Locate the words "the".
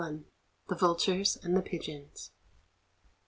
0.67-0.73, 1.55-1.61